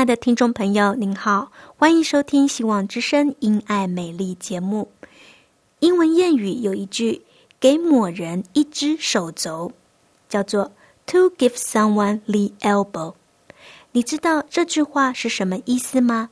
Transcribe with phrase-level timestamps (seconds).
[0.00, 4.90] 亲爱的听众朋友，您好，欢迎收听《希望之声·因爱美丽》节目。
[5.80, 7.20] 英文谚语有一句
[7.60, 9.70] ：“给某人一只手肘”，
[10.26, 10.72] 叫做
[11.04, 13.12] “to give someone the elbow”。
[13.92, 16.30] 你知道这句话是什么意思吗？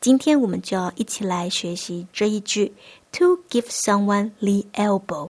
[0.00, 2.72] 今天我们就要一起来学习这一句
[3.10, 5.26] “to give someone the elbow”。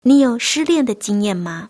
[0.00, 1.68] 你有失恋的经验吗？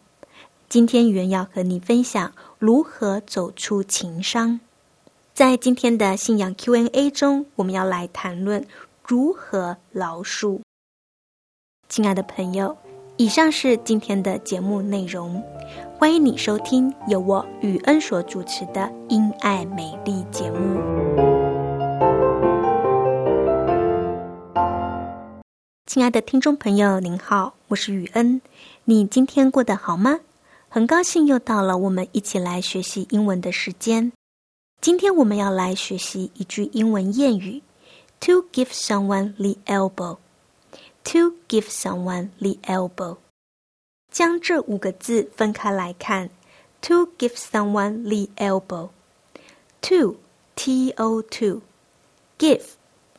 [0.68, 2.32] 今天原要和你分享。
[2.60, 4.60] 如何走出情伤？
[5.38, 8.66] 在今天的信仰 Q&A 中，我们要来谈论
[9.06, 10.58] 如何饶恕。
[11.88, 12.76] 亲爱的朋友，
[13.18, 15.40] 以上是今天的节目内容，
[15.96, 20.58] 欢迎你收听由我雨恩所主持的《因爱美丽》节目。
[25.86, 28.40] 亲爱的听众朋友，您好，我是雨恩，
[28.86, 30.18] 你今天过得好吗？
[30.68, 34.10] 很高兴又到了我们一起来学习英文的时间。
[34.81, 37.61] 今天我们要来学习一句英文谚语：“
[38.19, 40.17] To give someone the elbow。”
[41.05, 43.17] To give someone the elbow。
[44.11, 46.29] 将这五个字分开来看：
[46.81, 50.17] To give someone the elbow。To
[50.55, 51.61] T O to
[52.37, 52.63] give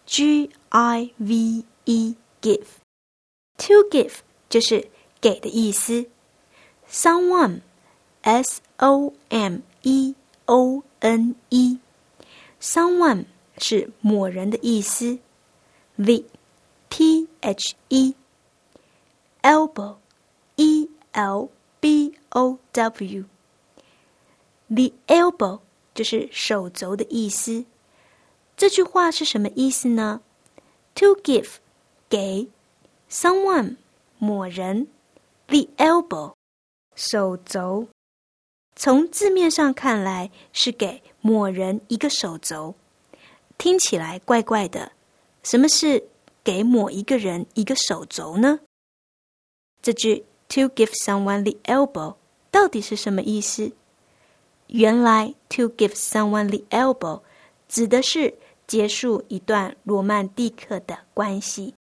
[0.07, 4.13] G I V E give。To give
[4.49, 4.89] 就是
[5.21, 6.07] 给的意思。
[6.91, 7.61] Someone,
[8.23, 10.15] S O M E
[10.47, 11.79] O N E,
[12.61, 13.27] someone
[13.59, 15.19] 是某人的意思。
[15.97, 16.25] The,
[16.89, 18.15] T H E,
[19.43, 19.97] elbow,
[20.57, 21.51] E L
[21.81, 23.25] B O W,
[24.69, 25.61] the elbow
[25.95, 27.65] 就是手肘的意思。
[28.57, 30.21] 这句话是什么意思呢？
[30.95, 31.57] To give
[32.09, 32.49] 给
[33.11, 33.77] someone
[34.19, 34.89] 某人
[35.49, 36.35] the elbow
[36.95, 37.89] 手肘，
[38.80, 42.76] 从字面上看来是给某人一个手肘，
[43.58, 44.94] 听起来怪怪的。
[45.44, 46.08] 什么是
[46.46, 48.62] 给某一个人一个手肘呢？
[49.82, 52.16] 这句 "to give someone the elbow"
[52.50, 53.74] 到底是什么意思？
[54.68, 57.22] 原来 "to give someone the elbow"
[57.68, 58.34] 指的是
[58.66, 61.74] 结束一段罗曼蒂克的关系。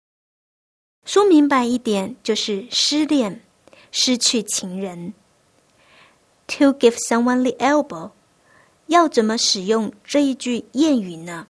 [1.06, 3.44] 说明白一点，就是失恋。
[3.91, 5.13] 失去情人
[6.47, 8.11] ，to give someone the elbow，
[8.87, 11.47] 要怎么使用这一句谚语呢？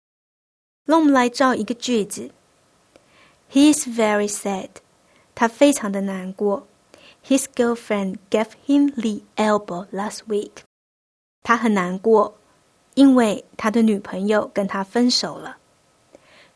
[0.84, 2.30] 让我们来造一个句子。
[3.50, 4.68] He is very sad，
[5.34, 6.66] 他非常的难过。
[7.24, 10.64] His girlfriend gave him the elbow last week，
[11.42, 12.34] 他很难过，
[12.94, 15.58] 因为他的女朋友跟他分手了。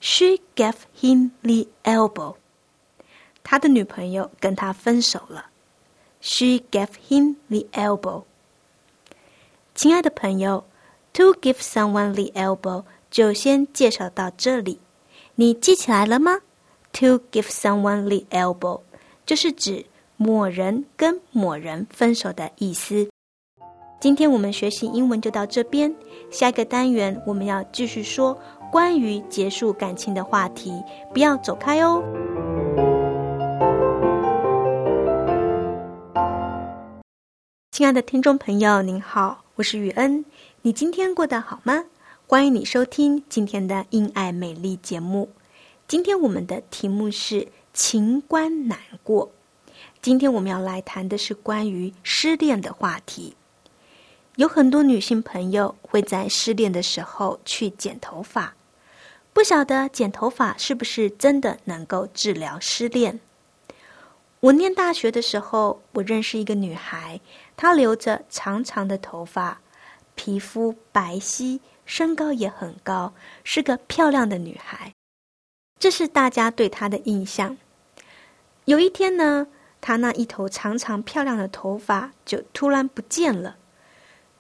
[0.01, 2.37] She gave him the elbow，
[3.45, 5.47] 他的女朋友跟他分手了。
[6.21, 8.25] She gave him the elbow。
[9.74, 10.64] 亲爱的朋友
[11.14, 14.80] ，to give someone the elbow 就先介绍到这里。
[15.36, 16.40] 你记起来了吗
[16.94, 18.82] ？To give someone the elbow
[19.26, 19.86] 就是指
[20.18, 23.08] 某人跟某人分手的意思。
[24.00, 25.94] 今天我们学习英文就到这边，
[26.30, 28.38] 下一个单元我们要继续说
[28.72, 30.74] 关于结束感情的话题，
[31.14, 32.04] 不要走开哦。
[37.72, 40.26] 亲爱的听众朋友，您好，我是雨恩。
[40.64, 41.86] 你今天过得好吗？
[42.26, 45.30] 欢迎你收听今天的《因爱美丽》节目。
[45.88, 49.32] 今天我们的题目是“情关难过”。
[50.02, 53.36] 今天我们要来谈的是关于失恋的话题。
[54.36, 58.56] 有很多女性朋友会在失恋的时候去剪头发，
[59.32, 63.20] 不晓得剪头发是不是真的能够治疗失恋？
[64.40, 67.22] 我念大学的时候，我认识一个女孩，
[67.62, 69.62] 她留着长长的头发，
[70.16, 73.14] 皮肤白皙，身高也很高，
[73.44, 74.92] 是个漂亮的女孩。
[75.78, 77.56] 这是大家对她的印象。
[78.66, 79.46] 有一天呢，
[79.80, 83.58] 她那一头长长漂亮的头发就突然不见了，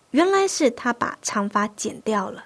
[0.09, 2.45] 原来是她把长发剪掉了。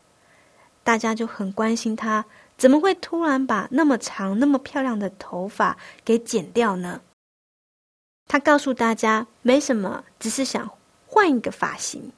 [0.83, 2.25] 大家就很关心她。
[2.57, 6.99] 怎么会突然把那么长、那么漂亮的头发给剪掉呢？
[8.27, 10.69] 他告诉大家没什么，只是想
[11.07, 12.11] 换一个发型。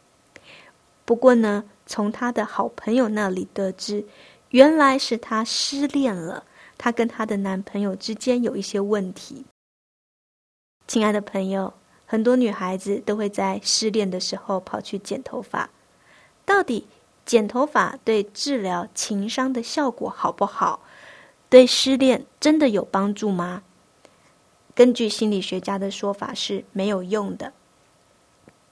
[1.06, 4.06] 不过呢，从他的好朋友那里得知，
[4.50, 6.44] 原来是他失恋了，
[6.78, 9.46] 他跟他的男朋友之间有一些问题。
[10.88, 11.74] 亲爱的朋友，
[12.06, 15.70] 很多女孩子都会在失恋的时候跑去剪头发，
[16.46, 16.88] 到底？
[17.26, 20.80] 剪头发对治疗情伤的效果好不好？
[21.50, 23.64] 对失恋真的有帮助吗？
[24.78, 27.52] 根据心理学家的说法是没有用的。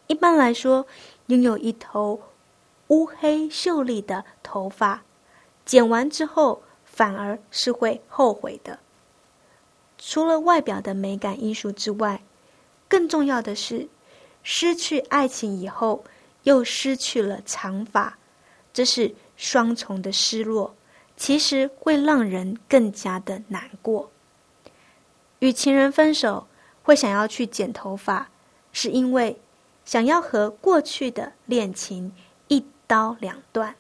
[0.06, 0.86] 一般来说，
[1.26, 2.22] 拥有一头
[2.90, 5.02] 乌黑秀丽的头发，
[5.66, 8.78] 剪完之后反而是会后悔的。
[9.98, 12.22] 除了外表的美感因素之外，
[12.88, 13.88] 更重要的是，
[14.44, 16.04] 失去爱情以后
[16.44, 18.20] 又失去了长发。
[18.72, 20.76] 这是双重的失落，
[21.18, 24.12] 其实会让人更加的难过。
[25.46, 26.48] 与情人分手，
[26.82, 28.30] 会想要去剪头发，
[28.74, 29.40] 是因为
[29.86, 32.12] 想要和过去的恋情
[32.48, 33.76] 一刀两断。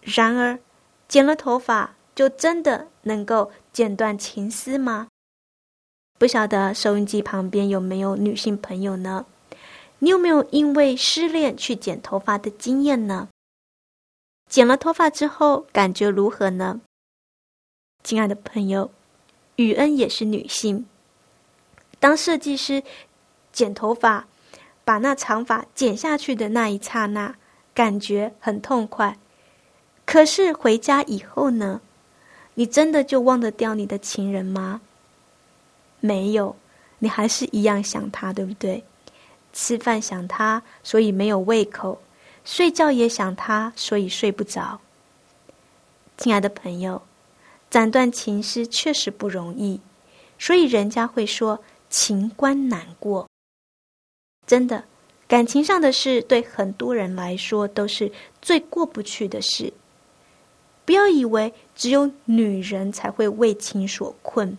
[0.00, 0.58] 然而，
[1.06, 5.08] 剪了头发，就真的能够剪断情丝吗？
[6.18, 9.26] 不晓得收音机旁边有没有女性朋友呢？
[9.98, 13.28] 你有没有因为失恋去剪头发的经验呢？
[14.48, 16.80] 剪了头发之后，感觉如何呢？
[18.02, 18.90] 亲爱的朋友，
[19.56, 20.86] 雨恩也是女性。
[21.98, 22.82] 当设计师
[23.52, 24.26] 剪头发，
[24.84, 27.34] 把那长发剪下去的那一刹那，
[27.74, 29.18] 感觉很痛快。
[30.04, 31.80] 可是回家以后呢？
[32.54, 34.80] 你真的就忘得掉你的情人吗？
[36.00, 36.56] 没有，
[37.00, 38.84] 你还是一样想他，对不对？
[39.52, 42.00] 吃饭想他，所以没有胃口。
[42.44, 44.80] 睡觉也想他，所以睡不着。
[46.16, 47.02] 亲爱的朋友，
[47.70, 49.80] 斩断情丝确实不容易，
[50.38, 53.28] 所以人家会说情关难过。
[54.46, 54.84] 真的，
[55.26, 58.10] 感情上的事对很多人来说都是
[58.40, 59.72] 最过不去的事。
[60.84, 64.56] 不要以为只有女人才会为情所困，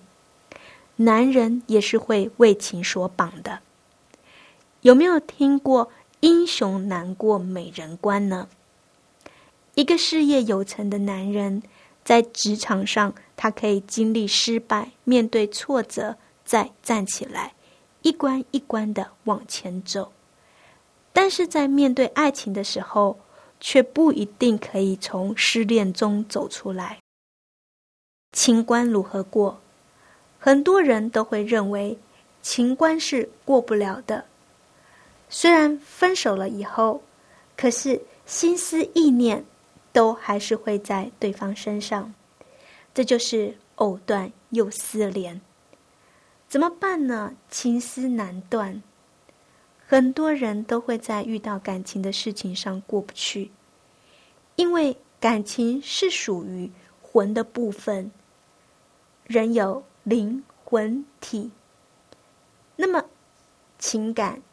[0.97, 3.59] 男人也是会为情所绑的。
[4.81, 5.89] 有没有听过？
[6.19, 8.49] 英雄难过美人关呢？
[9.75, 11.61] 一个事业有成的男人，
[12.07, 16.15] 在职场上，他可以经历失败，面对挫折，
[16.45, 17.53] 再站起来，
[18.01, 20.13] 一关一关的往前走。
[21.11, 23.19] 但是在面对爱情的时候，
[23.59, 26.99] 却不一定可以从失恋中走出来。
[28.31, 29.59] 情关如何过？
[30.39, 31.97] 很多人都会认为，
[32.41, 34.23] 情关是过不了的。
[35.27, 37.03] 虽然分手了以后，
[37.57, 39.43] 可是心思意念
[39.97, 42.13] 都还是会在对方身上，
[42.93, 45.41] 这就是藕断又丝连。
[46.47, 47.33] 怎么办呢？
[47.49, 48.83] 情丝难断，
[49.87, 53.49] 很多人都会在遇到感情的事情上过不去，
[54.55, 58.11] 因为感情是属于魂的部分，
[59.25, 61.49] 人有灵魂体，
[62.75, 63.03] 那么
[63.79, 64.43] 情感。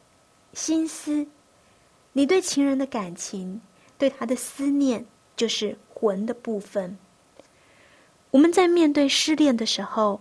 [0.54, 1.26] 心思，
[2.14, 3.60] 你对情人的感情，
[3.98, 5.04] 对他的思念，
[5.36, 6.96] 就是魂的部分。
[8.30, 10.20] 我们在面对失恋的时候，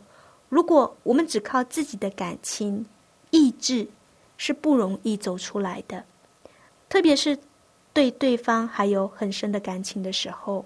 [0.49, 2.85] 如果我们只靠自己的感情
[3.31, 3.87] 意志，
[4.37, 6.03] 是不容易走出来的。
[6.89, 7.39] 特别是
[7.91, 10.65] 对对方还有很深的感情的时候，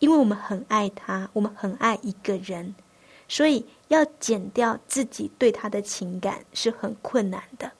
[0.00, 2.74] 因为我们很爱他，我们很爱一个人，
[3.28, 7.70] 所以要减掉自己对他的情感是很困难的。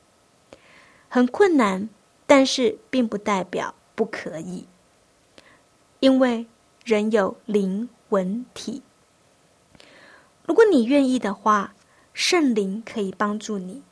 [1.08, 1.88] 很困难，
[2.26, 4.66] 但是并不代表不可以，
[6.02, 6.44] 因为
[6.84, 8.82] 人有灵魂体。
[10.44, 11.74] 如果你愿意的话，
[12.12, 13.84] 圣灵可以帮助你。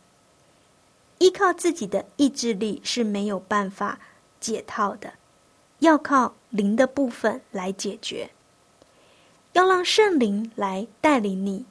[1.19, 4.01] 依靠自己的意志力是没有办法
[4.41, 5.13] 解套的，
[5.79, 8.29] 要靠灵的部分来解决。
[9.53, 11.65] 要让圣灵来带领你，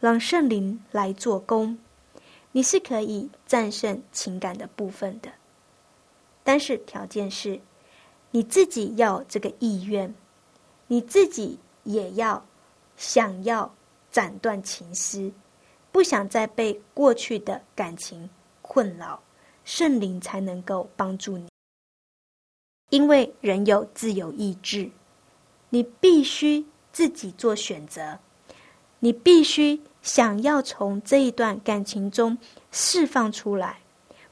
[0.00, 1.78] 让圣灵来做工。
[2.52, 5.30] 你是可以战胜情感的部分的，
[6.42, 7.60] 但是条件是，
[8.30, 10.14] 你自己要这个意愿，
[10.86, 12.44] 你自己也要
[12.96, 13.74] 想要
[14.10, 15.32] 斩断情丝，
[15.90, 18.28] 不想再被过去的感情
[18.60, 19.22] 困扰，
[19.64, 21.48] 圣灵才能够帮助你。
[22.90, 24.90] 因为人有自由意志，
[25.70, 28.18] 你必须自己做选择，
[28.98, 32.36] 你必须想要从这一段感情中
[32.70, 33.80] 释放出来，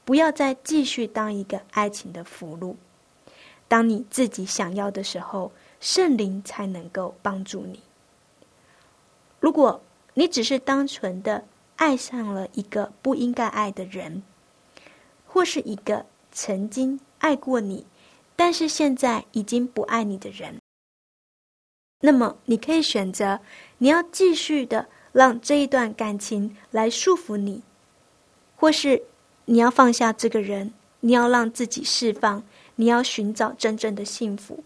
[0.05, 2.75] 不要再继续当一个爱情的俘虏。
[3.67, 7.81] 当你自己想要的时候，圣灵才能够帮助你。
[9.39, 9.81] 如果
[10.13, 11.45] 你只是单纯的
[11.75, 14.23] 爱上了一个不应该爱的人，
[15.27, 17.85] 或是一个曾经爱过你，
[18.35, 20.59] 但是现在已经不爱你的人，
[22.01, 23.39] 那么你可以选择
[23.77, 27.61] 你要继续的让这一段感情来束缚你，
[28.55, 29.03] 或是
[29.45, 32.43] 你要放下这个人，你要让自己释放，
[32.77, 34.63] 你要寻找真正的幸福。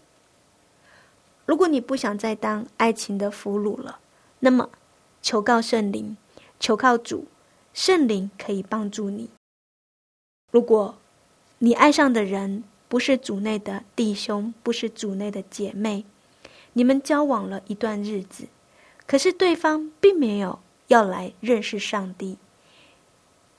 [1.44, 3.98] 如果你不想再当爱情的俘虏了。
[4.44, 4.70] 那么，
[5.20, 6.16] 求告圣灵，
[6.58, 7.26] 求靠主，
[7.72, 9.30] 圣灵可以帮助你。
[10.50, 10.96] 如果
[11.58, 16.04] 你爱上的人不是主内的弟兄，不是主内的姐妹，
[16.72, 18.48] 你们交往了一段日子，
[19.06, 22.36] 可是对方并没有要来认识上帝，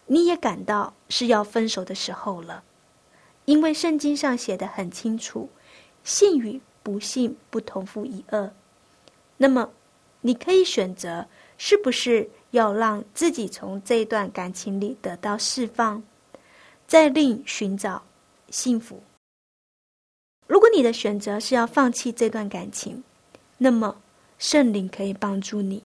[0.08, 2.64] 你也感到是要分手的时候了，
[3.46, 5.50] 因为圣经上写的很清楚，
[6.04, 8.52] 信与不信不同负一二，
[9.38, 9.70] 那么。
[10.26, 16.02] 你可以选择是不是要让自己从这段感情里得到释放，
[16.88, 18.02] 再另寻找
[18.50, 19.04] 幸福。
[20.48, 23.04] 如果你的选择是要放弃这段感情，
[23.58, 24.02] 那么
[24.40, 25.84] 圣灵可以帮助你。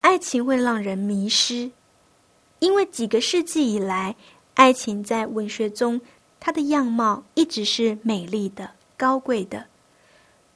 [0.00, 1.70] 爱情会让人迷失，
[2.58, 4.16] 因为几个世纪以来，
[4.60, 5.98] 爱情在文学中
[6.38, 9.64] 它的样貌一直是美丽的、高贵的。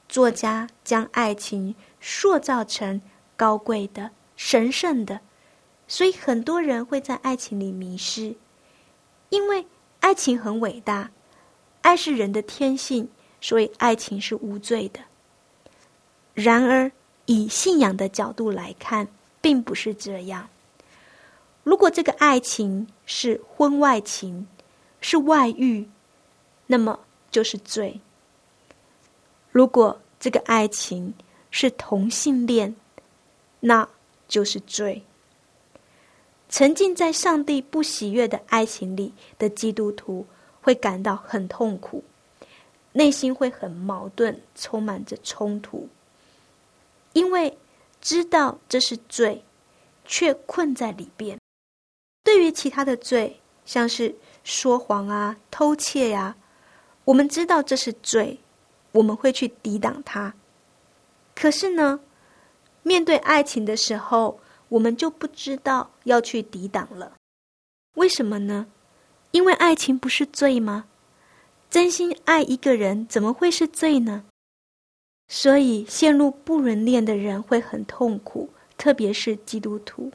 [0.07, 1.73] 作家将爱情。
[1.99, 3.01] 塑造成
[3.35, 5.21] 高贵的、神圣的，
[5.87, 8.35] 所以很多人会在爱情里迷失，
[9.29, 9.65] 因为
[10.01, 11.09] 爱情很伟大，
[11.81, 13.09] 爱是人的天性，
[13.41, 14.99] 所以爱情是无罪的。
[16.35, 16.91] 然而，
[17.25, 19.07] 以信仰的角度来看，
[19.41, 20.47] 并不是这样。
[21.65, 24.47] 如果这个爱情是婚外情，
[25.01, 25.89] 是外遇，
[26.67, 26.99] 那么
[27.31, 27.99] 就是罪。
[29.49, 31.11] 如果这个爱情，
[31.49, 32.75] 是同性恋，
[33.59, 33.89] 那
[34.27, 35.01] 就是罪。
[36.49, 40.23] 沉浸在上帝不喜悦的爱情里的基督徒
[40.61, 42.03] 会感到很痛苦，
[42.91, 45.89] 内心会很矛盾，充满着冲突，
[47.13, 47.57] 因为
[48.01, 49.43] 知道这是罪，
[50.05, 51.39] 却困在里边。
[52.35, 54.13] 对于其他的罪，像是
[54.43, 56.35] 说谎啊、偷窃呀，
[57.05, 58.41] 我们知道这是罪，
[58.91, 60.33] 我们会去抵挡它。
[61.33, 62.01] 可是呢，
[62.83, 67.13] 面对爱情的时候，我们就不知道要去抵挡了。
[67.93, 68.67] 为什么呢？
[69.31, 70.87] 因为爱情不是罪吗？
[71.69, 74.25] 真心爱一个人怎么会是罪呢？
[75.29, 80.11] 所以陷入不伦恋的人会很痛苦，特别是基督徒。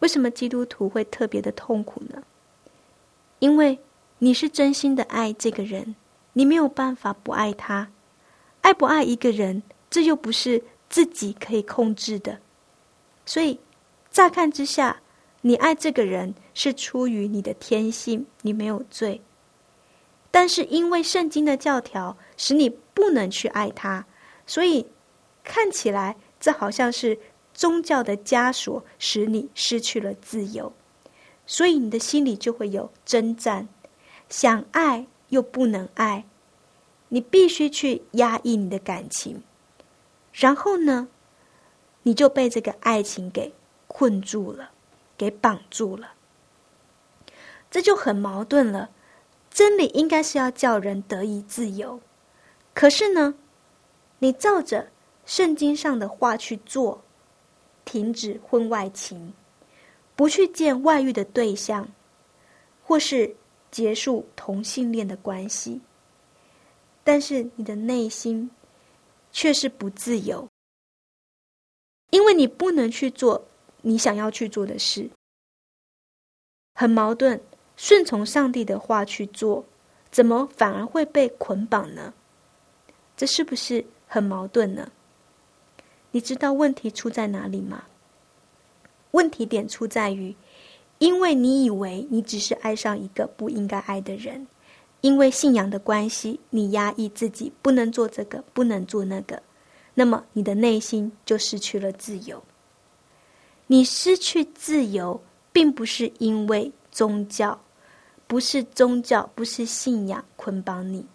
[0.00, 2.22] 为什么基督徒会特别的痛苦呢？
[3.38, 3.78] 因为
[4.18, 5.94] 你是真心的爱这个人，
[6.32, 7.88] 你没有办法不爱他。
[8.60, 9.62] 爱不爱一个人？
[9.90, 12.38] 这又不是自己可以控制的，
[13.24, 13.58] 所以
[14.10, 15.00] 乍看之下，
[15.40, 19.20] 你爱这个人是出于你的天性，你没有罪。
[20.30, 24.04] 但是因为圣经的教条使你不能去爱他，
[24.46, 24.86] 所以
[25.42, 27.18] 看起来这好像是
[27.58, 30.72] 宗教的枷锁，使你失去了自由。
[31.44, 33.66] 所以你的心里就会有征战，
[34.28, 36.24] 想爱又不能爱，
[37.08, 39.42] 你必须去压抑你的感情。
[40.32, 41.08] 然后呢，
[42.04, 43.52] 你就被这个爱情给
[43.88, 44.70] 困住了，
[45.16, 46.12] 给绑住了。
[47.68, 48.90] 这就很矛盾了。
[49.50, 52.00] 真理应该是要叫人得以自由，
[52.72, 53.34] 可是呢，
[54.20, 54.90] 你照着
[55.26, 57.02] 圣经上的话去做，
[57.88, 59.32] 停止婚外情，
[60.14, 61.88] 不去见外遇的对象，
[62.84, 63.34] 或是
[63.70, 65.80] 结束同性恋的关系，
[67.02, 68.50] 但是你的内心。
[69.30, 70.48] 却是不自由，
[72.10, 73.46] 因为你不能去做
[73.82, 75.08] 你想要去做的事，
[76.74, 77.38] 很矛盾。
[77.76, 79.62] 顺从上帝的话去做，
[80.10, 82.12] 怎么反而会被捆绑呢？
[83.18, 84.90] 这是不是很矛盾呢？
[86.10, 87.84] 你知道问题出在哪里吗？
[89.10, 90.34] 问题点出在于，
[90.98, 94.46] 因为你以为你只是爱上一个不应该爱的人。
[95.00, 99.40] 因为信仰的关系，你压抑自己，不能做这个，不能做那个，
[99.94, 102.42] 那么你的内心就失去了自由。
[103.68, 105.20] 你失去自由，
[105.52, 107.60] 并不是因为宗教，
[108.26, 111.06] 不是宗教，不是信仰捆绑你，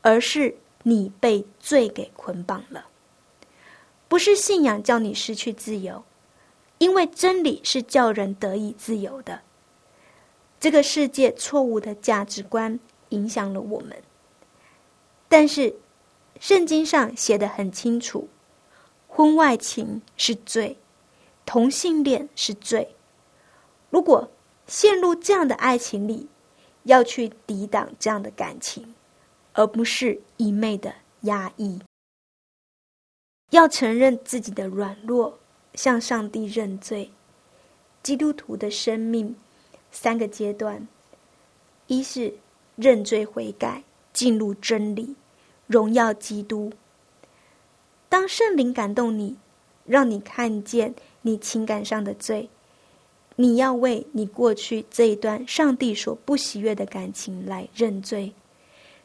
[0.00, 2.86] 而是你被罪给捆绑了。
[4.12, 6.04] 不是信仰叫你失去自由，
[6.76, 9.40] 因为真理是叫人得以自由的。
[10.60, 12.78] 这个世界错误的价值观
[13.08, 14.02] 影响了我们，
[15.30, 15.74] 但是
[16.38, 18.28] 圣经上写的很清楚：
[19.08, 20.76] 婚外情是罪。
[21.46, 22.94] 同性恋是罪。
[23.88, 24.30] 如果
[24.66, 26.28] 陷入这样的爱情里，
[26.82, 28.94] 要去抵挡这样的感情，
[29.54, 30.92] 而不是一昧的
[31.22, 31.80] 压抑。
[33.52, 35.38] 要承认自己的软弱，
[35.74, 37.10] 向上帝认罪。
[38.02, 39.36] 基督徒的生命
[39.90, 40.88] 三个阶段：
[41.86, 42.32] 一是
[42.76, 45.14] 认罪悔改，进入真理，
[45.66, 46.72] 荣耀基督。
[48.08, 49.36] 当圣灵感动你，
[49.86, 50.94] 让你看见。
[51.24, 52.48] 你情感上的罪，
[53.36, 58.32] 你要为你过去这一段上帝所不喜悦的感情来认罪，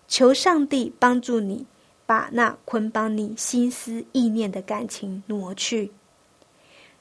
[0.07, 1.67] 求上帝帮助你
[2.07, 5.91] 把那捆绑你心思意念的感情挪去。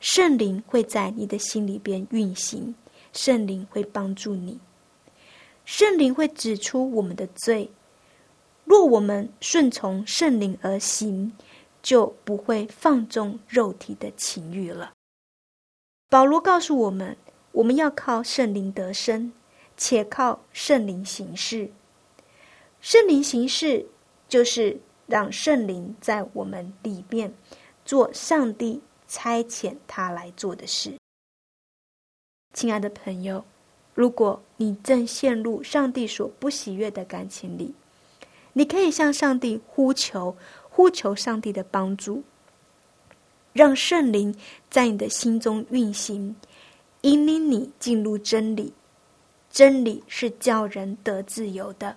[0.00, 2.74] 圣灵会在你的心里边运行，
[3.14, 4.60] 圣灵会帮助你，
[5.64, 7.70] 圣灵会指出我们的罪。
[8.64, 11.32] 若我们顺从圣灵而行，
[11.80, 14.92] 就不会放纵肉体的情欲了。
[16.10, 17.16] 保罗告诉我们：
[17.52, 19.32] 我们要靠圣灵得生，
[19.76, 21.70] 且靠圣灵行事。
[22.80, 23.86] 圣灵行事，
[24.28, 27.32] 就是让圣灵在我们里面
[27.84, 30.92] 做上帝差遣他来做的事。
[32.52, 33.44] 亲爱的朋友，
[33.94, 37.74] 如果你正陷入上帝所不喜悦的感情里，
[38.52, 42.22] 你可以向上帝呼求，呼求上帝的帮助。
[43.52, 44.34] 让圣灵
[44.68, 46.34] 在你的心中运行，
[47.02, 48.72] 引领你进入真理。
[49.50, 51.96] 真理是叫人得自由的。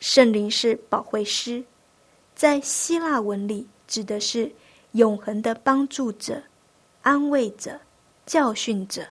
[0.00, 1.62] 圣灵是保惠师，
[2.36, 4.52] 在希腊文里指的是
[4.92, 6.42] 永恒的帮助者、
[7.00, 7.80] 安慰者、
[8.26, 9.08] 教训者。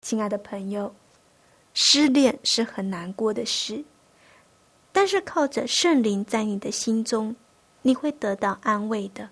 [0.00, 0.94] 亲爱的朋友，
[1.74, 3.84] 失恋是很难过的事，
[4.92, 7.34] 但是靠着圣灵在你的心中，
[7.82, 9.28] 你会得到安慰的。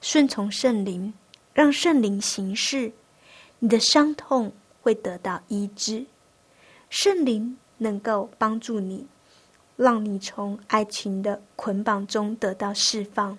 [0.00, 1.12] 顺从圣灵，
[1.52, 2.92] 让圣灵行事，
[3.58, 6.06] 你的伤痛会得到医治。
[6.90, 9.04] 圣灵能够帮助你，
[9.76, 13.38] 让你从爱情的捆绑中得到释放。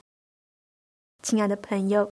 [1.21, 2.11] 亲爱的朋友，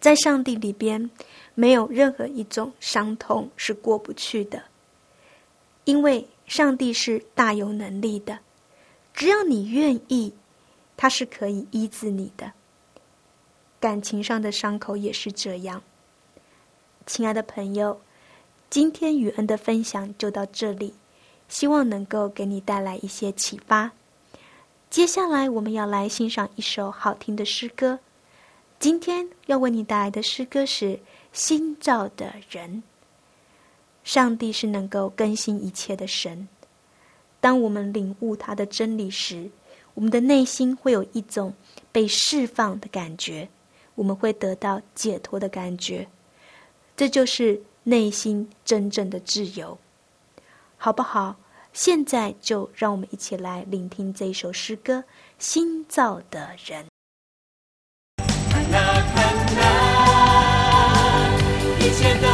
[0.00, 1.10] 在上帝里边，
[1.54, 4.64] 没有任何一种伤痛是过不去的，
[5.84, 8.40] 因为上帝是大有能力的，
[9.14, 10.34] 只要你愿意，
[10.96, 12.52] 他是可以医治你的。
[13.80, 15.82] 感情上的伤口也是这样，
[17.06, 18.00] 亲爱的朋友，
[18.68, 20.94] 今天雨恩的分享就到这里，
[21.48, 23.90] 希望能够给你带来一些启发。
[24.90, 27.98] 接下来我们要来欣赏一首好听的诗歌，
[28.78, 30.86] 今天要为你带来的诗歌是
[31.32, 32.82] 《新造的人》。
[34.04, 36.46] 上帝是能够更新一切的神，
[37.40, 39.50] 当我们领悟他的真理时，
[39.94, 41.54] 我们的内心会有一种
[41.90, 43.48] 被释放的感觉。
[43.94, 46.06] 我们会得到解脱的感觉，
[46.96, 49.78] 这就是内心真正的自由，
[50.84, 51.36] 好不好？
[51.72, 54.98] 现在就让我们一起来聆听这首诗歌
[55.38, 56.84] 《新造的人》。
[61.80, 62.28] 一切都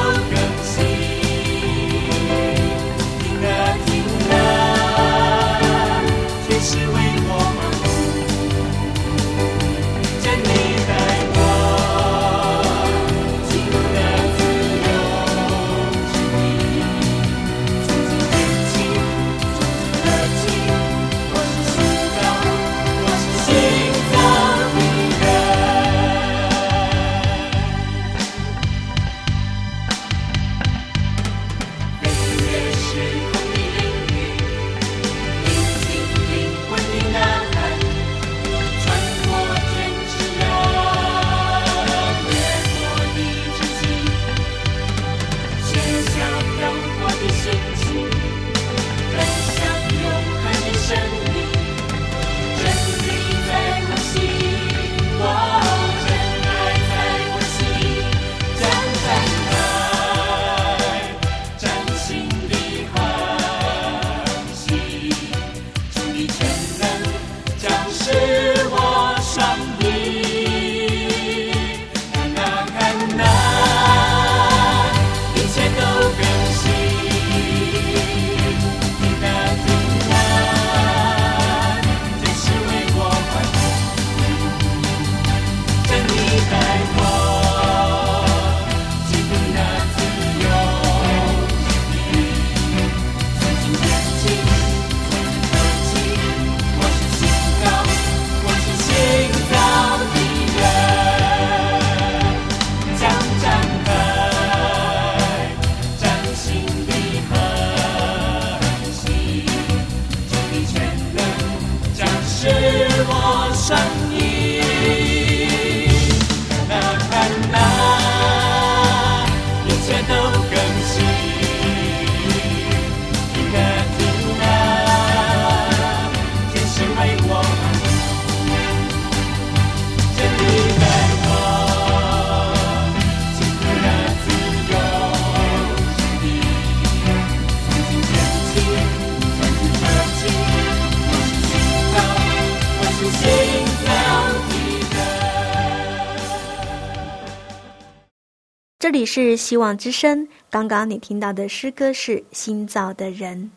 [148.91, 150.27] 这里是希望之声。
[150.51, 153.49] 刚刚你听到的诗歌是《新造的人》，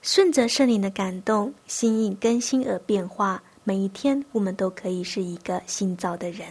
[0.00, 3.42] 顺着圣灵的感动，心意更新而变化。
[3.62, 6.48] 每一天，我们都可以是一个新造的人。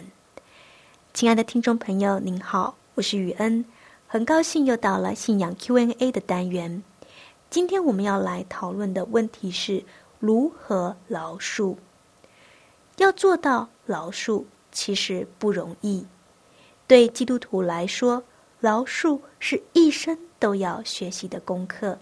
[1.12, 3.64] 亲爱的听众朋友，您好，我是雨恩，
[4.06, 6.84] 很高兴又到了信仰 Q&A 的单元。
[7.50, 9.82] 今天我们要来讨论的问题是
[10.20, 11.74] 如何饶恕。
[12.98, 16.06] 要做到饶恕，其实不容易。
[16.86, 18.22] 对基督徒来说，
[18.60, 21.98] 饶恕是一生都要学习的功课。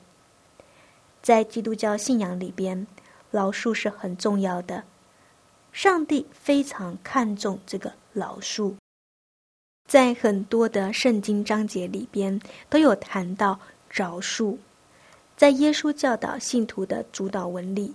[1.23, 2.87] 在基督教信仰里边，
[3.31, 4.83] 饶恕是很重要的。
[5.71, 8.75] 上帝非常看重这个饶恕，
[9.89, 14.59] 在很多的圣经章节里边都有谈到饶恕。
[15.37, 17.95] 在耶稣教导信徒的主导文里，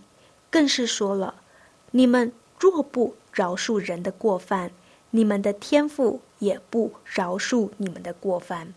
[0.49, 1.35] 更是说了
[1.91, 4.71] ：“你们若不饶恕人的过犯。”
[5.09, 8.73] 你们的天赋也不饶恕你们的过犯，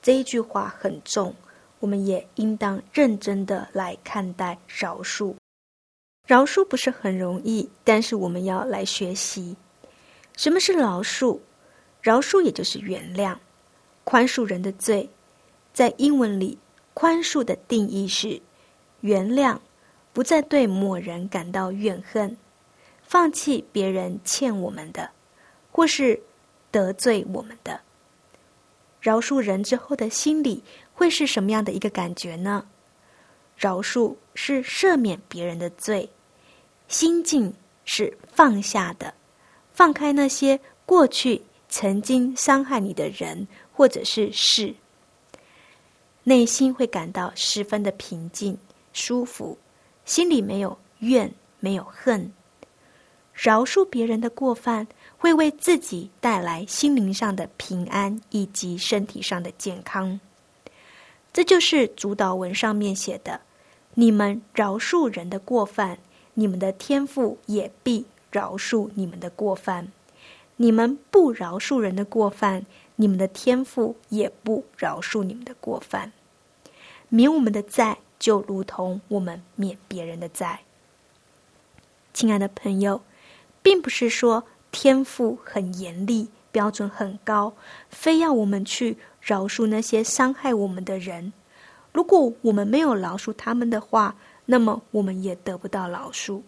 [0.00, 1.34] 这一句话很重，
[1.80, 5.34] 我们也应当认真的来看待饶恕。
[6.26, 9.56] 饶恕不是很容易，但是我们要来学习
[10.36, 11.38] 什么是饶恕。
[12.00, 13.36] 饶恕也就是原谅、
[14.04, 15.08] 宽恕人的罪。
[15.72, 16.58] 在英文里，
[16.94, 18.40] 宽恕的定义是
[19.00, 19.58] 原谅，
[20.12, 22.36] 不再对某人感到怨恨，
[23.02, 25.10] 放弃别人欠我们的。
[25.78, 26.20] 或是
[26.72, 27.80] 得罪我们的，
[29.00, 30.60] 饶恕人之后的心理
[30.92, 32.66] 会是什么样的一个感觉呢？
[33.56, 36.10] 饶恕是赦免别人的罪，
[36.88, 39.14] 心境是放下的，
[39.72, 44.74] 放开那些过去曾经伤害你的人或者是事，
[46.24, 48.58] 内心会感到十分的平静、
[48.92, 49.56] 舒服，
[50.04, 52.32] 心里没有怨，没有恨。
[53.32, 54.84] 饶恕别人的过犯。
[55.18, 60.20] 会为自己带来心灵上的平安以及身体上的健康，
[61.32, 63.40] 这就是主导文上面写的
[63.94, 65.98] ：“你们饶恕人的过犯，
[66.34, 69.86] 你们的天赋也必饶恕你们的过犯；
[70.54, 76.12] 你们不饶恕人的过犯，你们的天赋也不饶恕你们的过犯。
[77.08, 80.60] 免我们的债，就如同我们免别人的债。”
[82.14, 83.02] 亲爱的朋友，
[83.60, 84.44] 并不是说。
[84.70, 87.52] 天赋很严厉，标准很高，
[87.88, 91.32] 非要我们去饶恕那些伤害我们的人。
[91.92, 96.42] 如果我们没有饶恕他们的话，那么我们也得不到饶恕。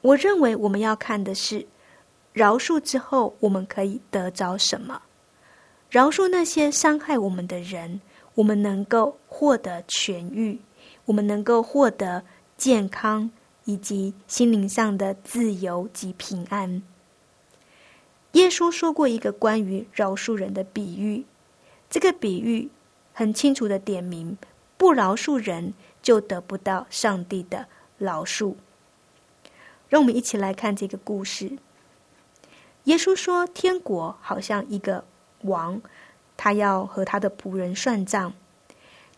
[0.00, 1.66] 我认为我们要看的是，
[2.32, 5.02] 饶恕之后我们可以得着什么？
[5.90, 8.00] 饶恕那些伤害我们的人，
[8.34, 10.60] 我们能够获得痊愈，
[11.06, 12.22] 我们能够获得
[12.56, 13.30] 健康。
[13.66, 16.82] 以及心灵上的自由及平安。
[18.32, 21.24] 耶稣说过一个关于饶恕人的比喻，
[21.90, 22.70] 这个比喻
[23.12, 24.36] 很清楚的点明，
[24.76, 27.66] 不饶恕人就得不到上帝的
[27.98, 28.54] 饶恕。
[29.88, 31.58] 让我们一起来看这个故事。
[32.84, 35.04] 耶稣说，天国好像一个
[35.42, 35.80] 王，
[36.36, 38.32] 他要和他的仆人算账。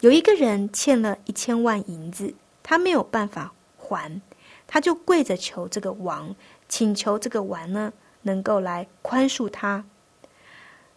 [0.00, 4.22] 有一个人欠了一千万银子，他没有办法还。
[4.68, 6.36] 他就跪着求这个王，
[6.68, 9.84] 请求这个王呢能够来宽恕他。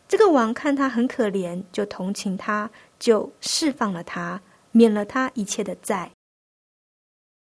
[0.07, 6.11] 这个王看他很可怜，就同情他，就释放了他，免了他一切的债。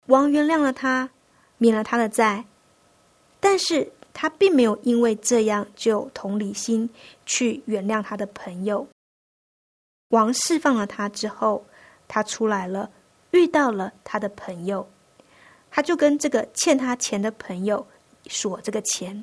[0.07, 1.11] 王原谅了他，
[1.59, 2.45] 免了他的债，
[3.41, 6.89] 但是他并没有因为这样就同理心
[7.27, 8.87] 去原谅他的朋友。
[10.11, 11.67] 王释放了他之后，
[12.07, 12.91] 他出来了，
[13.33, 14.89] 遇到了他的朋友。
[15.71, 17.87] 他就跟这个欠他钱的朋友
[18.29, 19.23] 索这个钱，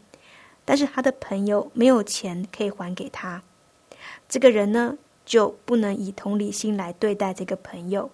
[0.63, 3.43] 但是他的朋友没有钱可以还给他。
[4.29, 8.09] 这个人呢就不能以同理心来对待这个朋友，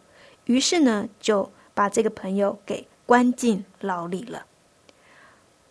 [0.46, 4.48] 于是呢就把这个朋友给关进牢里了。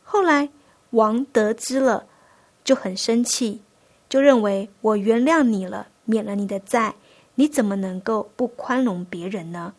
[0.05, 0.48] 后来
[0.90, 2.07] 王得知了，
[2.62, 3.61] 就很生气，
[4.09, 6.94] 就认为我原谅你了，免了你的债，
[7.35, 9.75] 你怎么能够不宽容别人呢？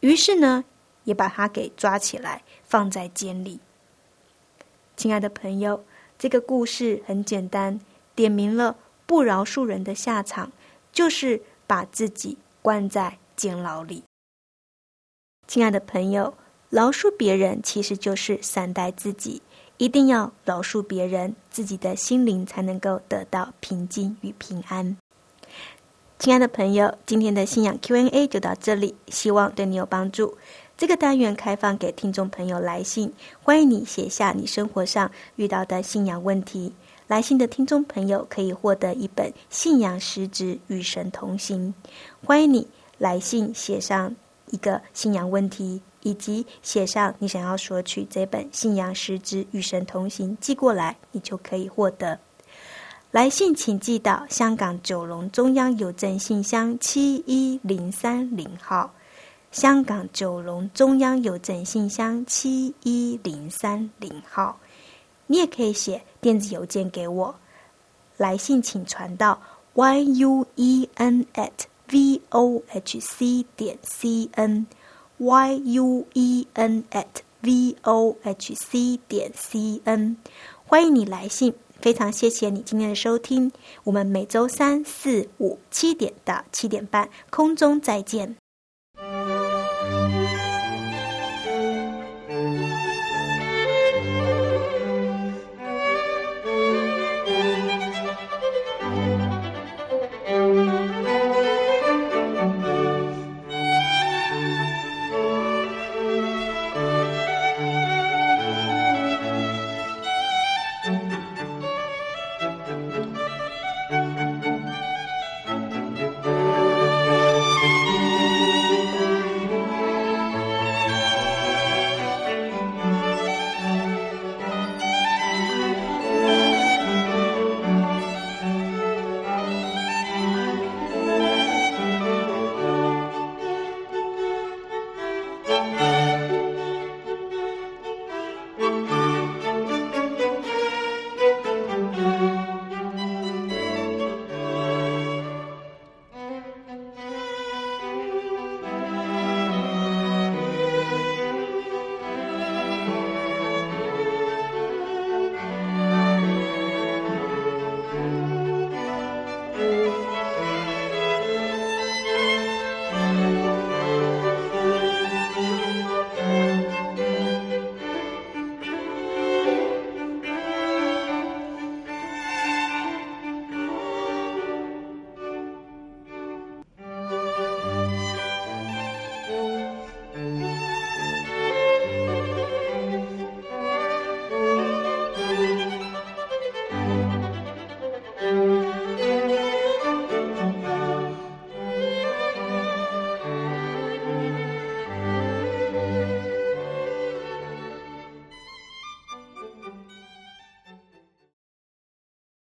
[0.00, 0.64] 于是呢。
[1.08, 3.60] 也把他给抓起来，放在监里。
[4.94, 5.82] 亲爱的朋友，
[6.18, 7.80] 这个故事很简单，
[8.14, 10.52] 点明了不饶恕人的下场，
[10.92, 14.04] 就是把自己关在监牢里。
[15.46, 16.34] 亲爱的朋友，
[16.68, 19.40] 饶恕别人其实就是善待自己，
[19.78, 24.98] 一定要饶恕别人，自己的心灵才能够得到平静与平安。
[26.18, 30.36] 亲爱的朋友，今天的信仰 Q&A 就到这里，希望对你有帮助。
[30.78, 33.12] 这个单元开放给听众朋友来信，
[33.42, 36.72] 欢迎你写下你生活上遇到的信仰问题。
[37.08, 41.74] 来信的听众朋友可以获得一本《信仰实质与神同行》。
[42.24, 42.64] 欢迎你
[42.96, 44.14] 来信写上
[44.52, 52.16] 一个信仰问题，以及写上你想要索取这本《信仰实质与神同行》，寄过来，你就可以获得。
[53.10, 58.94] 来信请寄到香港九龙中央邮政信箱七一零三零号。
[59.50, 64.58] 香港九龙中央邮政信箱七一零三零号。
[65.26, 67.34] 你也可以写电子邮件给我。
[68.16, 69.40] 来信请传到
[69.74, 71.50] y u e n at
[71.90, 74.66] v o h c 点 c n
[75.18, 77.06] y u e n at
[77.40, 80.16] v o h c 点 c n。
[80.66, 81.54] 欢迎你来信。
[81.80, 83.52] 非常谢谢你今天的收听，
[83.84, 88.36] 我们每周三、四、五七点到七点半空中再见。